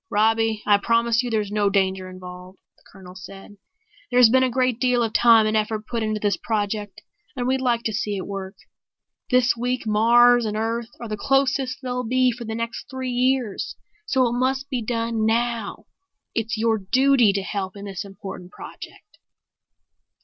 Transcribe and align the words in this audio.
"Robbie, 0.09 0.63
I 0.65 0.77
promise 0.79 1.21
you 1.21 1.29
there's 1.29 1.51
no 1.51 1.69
danger 1.69 2.09
involved," 2.09 2.57
the 2.75 2.81
Colonel 2.91 3.13
said. 3.13 3.57
"There's 4.09 4.29
been 4.31 4.41
a 4.41 4.49
great 4.49 4.79
deal 4.79 5.03
of 5.03 5.13
time 5.13 5.45
and 5.45 5.55
effort 5.55 5.85
put 5.85 6.01
into 6.01 6.19
this 6.19 6.37
project 6.37 7.03
and 7.35 7.45
we'd 7.45 7.61
like 7.61 7.83
to 7.83 7.93
see 7.93 8.17
it 8.17 8.25
work. 8.25 8.55
This 9.29 9.55
week 9.55 9.85
Mars 9.85 10.43
and 10.43 10.57
Earth 10.57 10.89
are 10.99 11.07
the 11.07 11.17
closest 11.17 11.83
they'll 11.83 12.01
be 12.03 12.31
for 12.31 12.45
the 12.45 12.55
next 12.55 12.89
three 12.89 13.11
years, 13.11 13.75
so 14.07 14.27
it 14.27 14.33
must 14.39 14.71
be 14.71 14.81
done 14.81 15.23
now. 15.23 15.85
It's 16.33 16.57
your 16.57 16.79
duty 16.79 17.31
to 17.33 17.43
help 17.43 17.75
in 17.75 17.85
this 17.85 18.03
important 18.03 18.49
project." 18.51 19.19